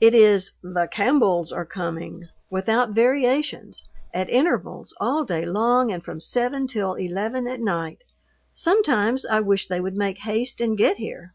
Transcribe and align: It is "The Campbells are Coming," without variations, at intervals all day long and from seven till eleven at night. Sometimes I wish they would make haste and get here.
It 0.00 0.12
is 0.12 0.54
"The 0.60 0.88
Campbells 0.90 1.52
are 1.52 1.64
Coming," 1.64 2.26
without 2.50 2.96
variations, 2.96 3.88
at 4.12 4.28
intervals 4.28 4.92
all 4.98 5.24
day 5.24 5.46
long 5.46 5.92
and 5.92 6.04
from 6.04 6.18
seven 6.18 6.66
till 6.66 6.94
eleven 6.94 7.46
at 7.46 7.60
night. 7.60 8.02
Sometimes 8.52 9.24
I 9.24 9.38
wish 9.38 9.68
they 9.68 9.80
would 9.80 9.94
make 9.94 10.18
haste 10.18 10.60
and 10.60 10.76
get 10.76 10.96
here. 10.96 11.30